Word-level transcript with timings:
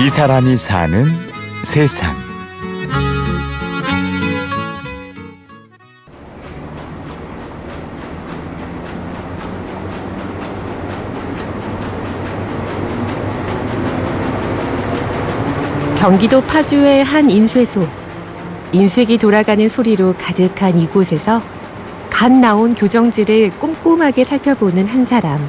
이 0.00 0.08
사람이 0.08 0.56
사는 0.56 1.04
세상. 1.64 2.14
경기도 15.98 16.40
파주의 16.42 17.02
한 17.02 17.28
인쇄소. 17.28 17.84
인쇄기 18.70 19.18
돌아가는 19.18 19.68
소리로 19.68 20.14
가득한 20.16 20.78
이곳에서 20.78 21.42
갓 22.08 22.30
나온 22.30 22.76
교정지를 22.76 23.50
꼼꼼하게 23.58 24.22
살펴보는 24.22 24.86
한 24.86 25.04
사람. 25.04 25.40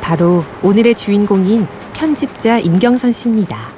바로 0.00 0.44
오늘의 0.62 0.94
주인공인 0.94 1.68
편집자 2.00 2.58
임경선 2.58 3.12
씨입니다. 3.12 3.68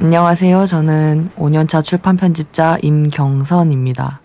안녕하세요. 0.00 0.66
저는 0.66 1.30
5년차 1.34 1.82
출판 1.82 2.16
편집자 2.16 2.76
임경선입니다. 2.82 4.20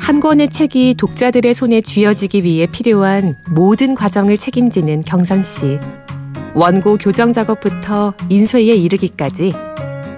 한 0.00 0.18
권의 0.18 0.48
책이 0.48 0.96
독자들의 0.98 1.54
손에 1.54 1.82
쥐어지기 1.82 2.42
위해 2.42 2.66
필요한 2.66 3.36
모든 3.54 3.94
과정을 3.94 4.36
책임지는 4.36 5.04
경선 5.04 5.44
씨. 5.44 5.78
원고 6.52 6.96
교정 6.96 7.32
작업부터 7.32 8.12
인쇄에 8.28 8.74
이르기까지 8.74 9.54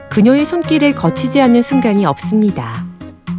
그녀의 0.08 0.46
손길을 0.46 0.94
거치지 0.94 1.42
않는 1.42 1.60
순간이 1.60 2.06
없습니다. 2.06 2.86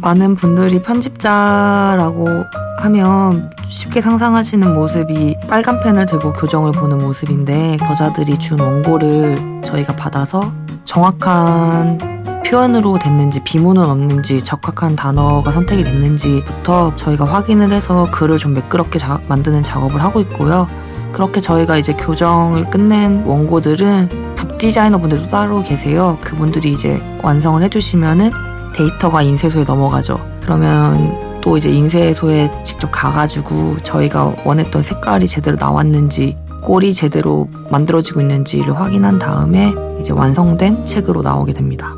많은 0.00 0.36
분들이 0.36 0.80
편집자라고 0.80 2.67
하면 2.78 3.50
쉽게 3.66 4.00
상상하시는 4.00 4.72
모습이 4.72 5.36
빨간 5.48 5.80
펜을 5.80 6.06
들고 6.06 6.32
교정을 6.32 6.72
보는 6.72 6.98
모습인데 6.98 7.76
저자들이 7.78 8.38
준 8.38 8.60
원고를 8.60 9.62
저희가 9.64 9.96
받아서 9.96 10.52
정확한 10.84 12.42
표현으로 12.46 12.98
됐는지 12.98 13.40
비문은 13.44 13.84
없는지 13.84 14.40
적합한 14.40 14.96
단어가 14.96 15.52
선택이 15.52 15.84
됐는지부터 15.84 16.96
저희가 16.96 17.26
확인을 17.26 17.72
해서 17.72 18.08
글을 18.10 18.38
좀 18.38 18.54
매끄럽게 18.54 18.98
자, 18.98 19.20
만드는 19.28 19.62
작업을 19.62 20.02
하고 20.02 20.20
있고요. 20.20 20.66
그렇게 21.12 21.40
저희가 21.40 21.76
이제 21.76 21.92
교정을 21.94 22.70
끝낸 22.70 23.22
원고들은 23.24 24.34
북 24.36 24.58
디자이너 24.58 24.98
분들도 24.98 25.26
따로 25.28 25.62
계세요. 25.62 26.16
그분들이 26.22 26.72
이제 26.72 27.02
완성을 27.22 27.62
해주시면은 27.62 28.30
데이터가 28.74 29.22
인쇄소에 29.22 29.64
넘어가죠. 29.64 30.24
그러면 30.40 31.27
또 31.40 31.56
이제 31.56 31.70
인쇄소에 31.70 32.50
직접 32.64 32.88
가가지고 32.90 33.78
저희가 33.82 34.34
원했던 34.44 34.82
색깔이 34.82 35.26
제대로 35.26 35.56
나왔는지 35.56 36.36
꼴이 36.62 36.92
제대로 36.92 37.48
만들어지고 37.70 38.20
있는지를 38.20 38.78
확인한 38.78 39.18
다음에 39.18 39.72
이제 40.00 40.12
완성된 40.12 40.84
책으로 40.84 41.22
나오게 41.22 41.52
됩니다. 41.52 41.94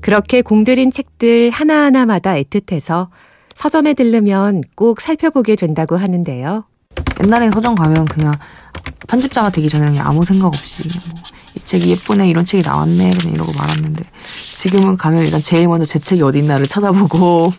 그렇게 0.00 0.42
공들인 0.42 0.90
책들 0.90 1.50
하나하나마다 1.50 2.34
애틋해서 2.34 3.08
서점에 3.54 3.94
들르면 3.94 4.62
꼭 4.74 5.00
살펴보게 5.00 5.56
된다고 5.56 5.96
하는데요. 5.96 6.64
옛날엔 7.24 7.50
서점 7.52 7.74
가면 7.74 8.06
그냥 8.06 8.34
편집자가 9.06 9.50
되기 9.50 9.68
전에 9.68 9.88
그냥 9.88 10.06
아무 10.06 10.24
생각 10.24 10.46
없이 10.46 10.88
뭐, 11.08 11.14
이 11.54 11.60
책이 11.60 11.90
예쁘네 11.90 12.28
이런 12.28 12.44
책이 12.44 12.62
나왔네 12.62 13.14
그냥 13.14 13.34
이러고 13.34 13.52
말았는데 13.52 14.04
지금은 14.56 14.96
가면 14.96 15.24
일단 15.24 15.40
제일 15.40 15.68
먼저 15.68 15.84
제 15.84 15.98
책이 15.98 16.22
어디 16.22 16.38
있나를 16.38 16.66
찾아보고 16.66 17.52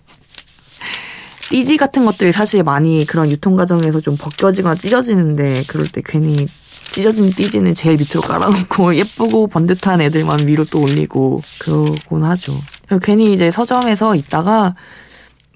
띠지 1.49 1.77
같은 1.77 2.05
것들이 2.05 2.31
사실 2.31 2.63
많이 2.63 3.05
그런 3.05 3.29
유통 3.29 3.55
과정에서 3.55 4.01
좀 4.01 4.17
벗겨지거나 4.17 4.75
찢어지는데 4.75 5.63
그럴 5.67 5.87
때 5.87 6.01
괜히 6.03 6.47
찢어진 6.89 7.29
띠지는 7.31 7.73
제일 7.73 7.97
밑으로 7.97 8.21
깔아놓고 8.21 8.95
예쁘고 8.97 9.47
번듯한 9.47 10.01
애들만 10.01 10.47
위로 10.47 10.63
또 10.65 10.81
올리고 10.81 11.39
그러곤 11.59 12.23
하죠. 12.23 12.53
괜히 13.01 13.33
이제 13.33 13.51
서점에서 13.51 14.15
있다가 14.15 14.75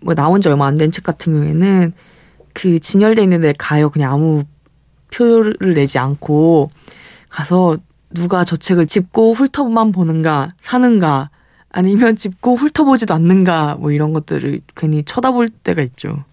뭐 0.01 0.13
나온 0.13 0.41
지 0.41 0.49
얼마 0.49 0.67
안 0.67 0.75
된 0.75 0.91
책 0.91 1.03
같은 1.03 1.33
경우에는 1.33 1.93
그 2.53 2.79
진열돼 2.79 3.23
있는 3.23 3.41
데 3.41 3.53
가요. 3.57 3.89
그냥 3.89 4.13
아무 4.13 4.43
표를 5.11 5.73
내지 5.73 5.99
않고 5.99 6.69
가서 7.29 7.77
누가 8.13 8.43
저 8.43 8.55
책을 8.55 8.87
집고 8.87 9.33
훑어만 9.33 9.91
보는가 9.91 10.49
사는가 10.61 11.29
아니면 11.77 12.15
짚고 12.15 12.55
훑어보지도 12.55 13.13
않는가 13.13 13.75
뭐 13.75 13.91
이런 13.91 14.11
것들을 14.11 14.61
괜히 14.75 15.03
쳐다볼 15.03 15.47
때가 15.47 15.83
있죠. 15.83 16.23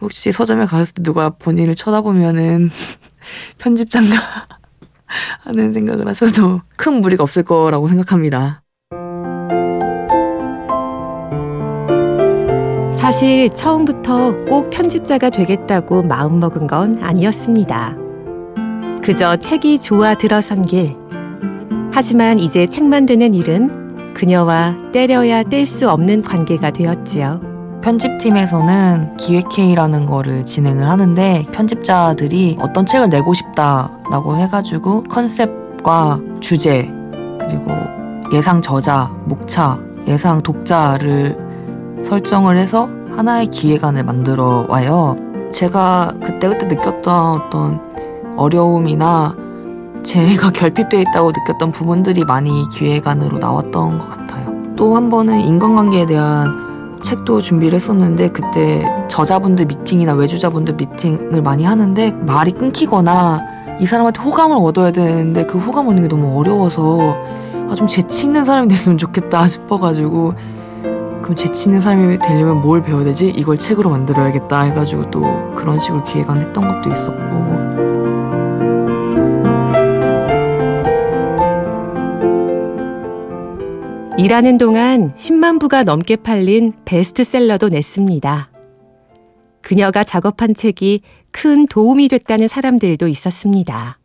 혹시 0.00 0.30
서점에 0.30 0.66
때 0.66 1.02
누가 1.02 1.30
본인을 1.30 1.74
쳐다보면은 1.74 2.70
편집장가 3.58 4.14
하는 5.42 5.72
생각을 5.72 6.06
하셔도 6.06 6.60
큰 6.76 7.00
무리가 7.00 7.24
없을 7.24 7.42
거라고 7.42 7.88
생각합니다. 7.88 8.62
사실 12.94 13.52
처음부터 13.52 14.44
꼭 14.44 14.70
편집자가 14.70 15.30
되겠다고 15.30 16.04
마음먹은 16.04 16.68
건 16.68 17.02
아니었습니다. 17.02 17.96
그저 19.02 19.36
책이 19.36 19.80
좋아 19.80 20.14
들어선 20.14 20.64
길. 20.64 20.96
하지만 21.92 22.38
이제 22.38 22.66
책 22.66 22.84
만드는 22.84 23.34
일은 23.34 23.83
그녀와 24.14 24.76
때려야 24.92 25.42
뗄 25.42 25.66
수 25.66 25.90
없는 25.90 26.22
관계가 26.22 26.70
되었지요. 26.70 27.40
편집팀에서는 27.82 29.16
기획회의라는 29.18 30.06
거를 30.06 30.46
진행을 30.46 30.88
하는데 30.88 31.46
편집자들이 31.52 32.56
어떤 32.60 32.86
책을 32.86 33.10
내고 33.10 33.34
싶다라고 33.34 34.36
해가지고 34.36 35.02
컨셉과 35.04 36.18
주제 36.40 36.90
그리고 37.38 37.72
예상 38.32 38.62
저자, 38.62 39.14
목차, 39.26 39.78
예상 40.06 40.40
독자를 40.42 41.36
설정을 42.04 42.56
해서 42.56 42.88
하나의 43.16 43.48
기획안을 43.48 44.04
만들어 44.04 44.64
와요. 44.68 45.16
제가 45.52 46.14
그때그때 46.22 46.66
느꼈던 46.66 47.40
어떤 47.42 47.80
어려움이나 48.36 49.36
제가 50.04 50.50
결핍되어 50.50 51.00
있다고 51.00 51.32
느꼈던 51.32 51.72
부분들이 51.72 52.24
많이 52.24 52.50
기획안으로 52.70 53.38
나왔던 53.38 53.98
것 53.98 54.08
같아요. 54.10 54.52
또 54.76 54.94
한 54.96 55.08
번은 55.08 55.40
인간관계에 55.40 56.06
대한 56.06 56.98
책도 57.02 57.40
준비를 57.40 57.74
했었는데 57.74 58.28
그때 58.28 58.84
저자분들 59.08 59.66
미팅이나 59.66 60.14
외주자분들 60.14 60.74
미팅을 60.74 61.42
많이 61.42 61.64
하는데 61.64 62.10
말이 62.12 62.52
끊기거나 62.52 63.40
이 63.80 63.86
사람한테 63.86 64.20
호감을 64.22 64.56
얻어야 64.56 64.90
되는데 64.92 65.44
그 65.46 65.58
호감 65.58 65.88
얻는 65.88 66.02
게 66.02 66.08
너무 66.08 66.38
어려워서 66.38 67.16
아, 67.70 67.74
좀 67.74 67.86
재치 67.86 68.24
있는 68.26 68.44
사람이 68.44 68.68
됐으면 68.68 68.98
좋겠다 68.98 69.46
싶어가지고 69.48 70.34
그럼 71.22 71.34
재치 71.36 71.68
있는 71.68 71.80
사람이 71.80 72.18
되려면 72.18 72.60
뭘 72.60 72.82
배워야 72.82 73.04
되지? 73.04 73.30
이걸 73.30 73.56
책으로 73.58 73.90
만들어야겠다 73.90 74.60
해가지고 74.62 75.10
또 75.10 75.52
그런 75.54 75.78
식으로 75.78 76.02
기획안 76.04 76.40
했던 76.40 76.82
것도 76.82 76.92
있었고 76.92 77.63
일하는 84.24 84.56
동안 84.56 85.12
10만 85.12 85.60
부가 85.60 85.82
넘게 85.82 86.16
팔린 86.16 86.72
베스트셀러도 86.86 87.68
냈습니다. 87.68 88.48
그녀가 89.60 90.02
작업한 90.02 90.54
책이 90.54 91.02
큰 91.30 91.66
도움이 91.66 92.08
됐다는 92.08 92.48
사람들도 92.48 93.06
있었습니다. 93.06 93.98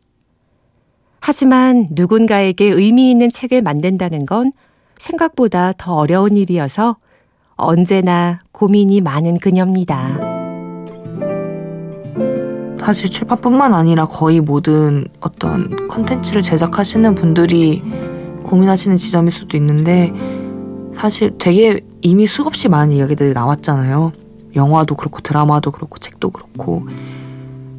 하지만 1.22 1.88
누군가에게 1.92 2.66
의미 2.66 3.10
있는 3.10 3.30
책을 3.30 3.62
만든다는 3.62 4.26
건 4.26 4.52
생각보다 4.98 5.72
더 5.78 5.94
어려운 5.94 6.36
일이어서 6.36 6.98
언제나 7.56 8.40
고민이 8.52 9.00
많은 9.00 9.38
그녀입니다. 9.38 10.20
사실 12.78 13.08
출판뿐만 13.08 13.72
아니라 13.72 14.04
거의 14.04 14.42
모든 14.42 15.06
어떤 15.20 15.88
컨텐츠를 15.88 16.42
제작하시는 16.42 17.14
분들이 17.14 17.82
고민하시는 18.44 18.96
지점일 18.96 19.32
수도 19.32 19.56
있는데 19.56 20.12
사실 20.94 21.36
되게 21.38 21.80
이미 22.02 22.26
수없이 22.26 22.68
많은 22.68 22.94
이야기들이 22.94 23.32
나왔잖아요. 23.32 24.12
영화도 24.56 24.96
그렇고 24.96 25.20
드라마도 25.20 25.70
그렇고 25.70 25.98
책도 25.98 26.30
그렇고 26.30 26.86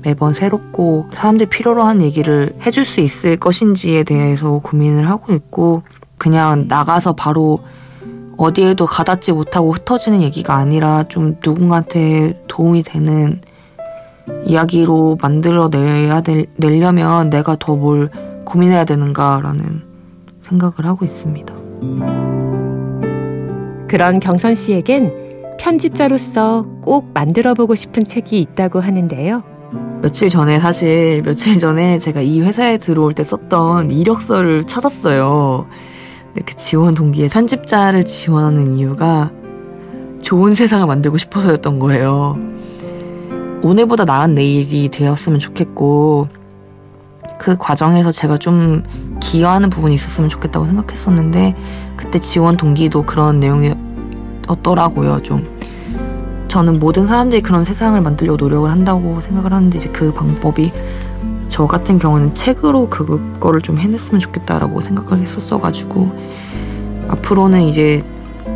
매번 0.02 0.34
새롭고 0.34 1.08
사람들이 1.12 1.50
필요로 1.50 1.84
하는 1.84 2.02
얘기를 2.02 2.54
해줄 2.66 2.86
수 2.86 3.02
있을 3.02 3.38
것인지에 3.38 4.04
대해서 4.04 4.60
고민을 4.60 5.10
하고 5.10 5.34
있고 5.34 5.84
그냥 6.18 6.66
나가서 6.68 7.14
바로 7.14 7.60
어디에도 8.38 8.86
가닿지 8.86 9.32
못하고 9.34 9.72
흩어지는 9.72 10.22
얘기가 10.24 10.56
아니라 10.56 11.04
좀 11.08 11.38
누군가한테 11.44 12.44
도움이 12.48 12.84
되는 12.84 13.42
이야기로 14.46 15.18
만들어내야 15.22 16.22
될, 16.22 16.46
내려면 16.58 17.30
내가 17.30 17.56
더 17.60 17.76
뭘 17.76 18.10
고민해야 18.46 18.86
되는가라는 18.86 19.91
생각을 20.52 20.86
하고 20.86 21.06
있습니다. 21.06 21.54
그런 23.88 24.20
경선 24.20 24.56
씨에겐 24.56 25.12
편집자로서 25.60 26.66
꼭 26.82 27.12
만들어 27.14 27.54
보고 27.54 27.76
싶은 27.76 28.04
책이 28.04 28.40
있다고 28.40 28.80
하는데요. 28.80 29.44
며칠 30.02 30.30
전에 30.30 30.60
사실 30.60 31.22
며칠 31.24 31.60
전에 31.60 32.00
제가 32.00 32.22
이 32.22 32.42
회사에 32.42 32.78
들어올 32.78 33.14
때 33.14 33.24
썼던 33.24 33.92
이력서를 33.92 34.66
찾았어요. 34.66 35.68
근데 36.28 36.42
그 36.46 36.56
지원 36.56 36.96
동기에 36.96 37.28
편집자를 37.28 38.04
지원하는 38.04 38.78
이유가 38.78 39.32
좋은 40.22 40.56
세상을 40.56 40.86
만들고 40.88 41.18
싶어서였던 41.18 41.80
거예요. 41.80 42.40
오늘보다 43.62 44.06
나은 44.06 44.34
내일이 44.34 44.90
되었으면 44.90 45.40
좋겠고 45.40 46.28
그 47.38 47.58
과정에서 47.58 48.12
제가 48.12 48.38
좀 48.38 48.84
기여하는 49.32 49.70
부분이 49.70 49.96
있었으면 49.96 50.30
좋겠다고 50.30 50.66
생각했었는데 50.66 51.56
그때 51.96 52.20
지원 52.20 52.58
동기도 52.58 53.04
그런 53.04 53.40
내용이었더라고요. 53.40 55.22
좀 55.24 55.48
저는 56.50 56.80
모든 56.80 57.08
사람들이 57.08 57.42
그런 57.42 57.64
세상을 57.64 58.00
만들려고 58.02 58.36
노력을 58.36 58.70
한다고 58.70 59.22
생각을 59.22 59.54
하는데 59.54 59.78
이제 59.78 59.88
그 59.88 60.12
방법이 60.14 60.74
저 61.48 61.66
같은 61.66 61.98
경우는 61.98 62.34
책으로 62.34 62.90
그거를 62.90 63.62
좀 63.62 63.78
해냈으면 63.78 64.20
좋겠다라고 64.20 64.82
생각을 64.82 65.22
했었어가지고 65.22 66.12
앞으로는 67.08 67.62
이제 67.62 68.04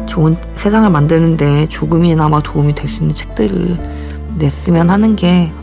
좋은 0.08 0.36
세상을 0.56 0.90
만드는데 0.90 1.68
조금이나마 1.68 2.42
도움이 2.42 2.76
될 2.76 2.90
수 2.90 3.00
있는 3.00 3.16
책들을 3.16 4.36
냈으면 4.40 4.90
하는 4.90 5.16
게 5.16 5.54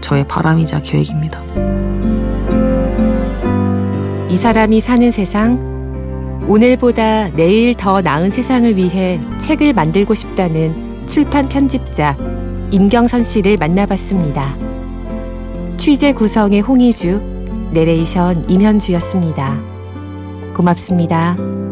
저의 0.00 0.26
바람이자 0.26 0.80
계획입니다. 0.80 1.42
이 4.34 4.36
사람이 4.36 4.80
사는 4.80 5.12
세상 5.12 6.42
오늘보다 6.48 7.28
내일 7.36 7.72
더 7.72 8.00
나은 8.00 8.30
세상을 8.30 8.76
위해 8.76 9.20
책을 9.38 9.72
만들고 9.72 10.12
싶다는 10.12 11.06
출판 11.06 11.48
편집자 11.48 12.16
임경선 12.72 13.22
씨를 13.22 13.56
만나봤습니다. 13.58 14.56
취재 15.76 16.12
구성의 16.12 16.62
홍희주, 16.62 17.22
내레이션 17.74 18.50
임현주였습니다. 18.50 19.56
고맙습니다. 20.56 21.63